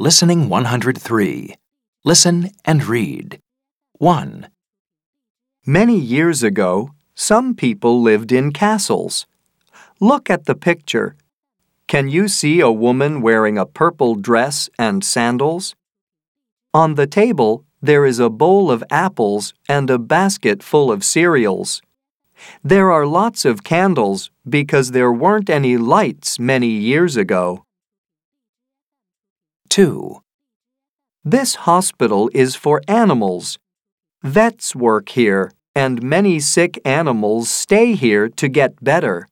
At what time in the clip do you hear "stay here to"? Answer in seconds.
37.48-38.48